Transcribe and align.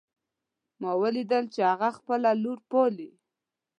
ما 0.81 0.91
ولیدل 1.01 1.45
چې 1.53 1.61
هغه 1.71 1.89
خپله 1.97 2.29
لور 2.43 2.59
پالي 2.69 3.09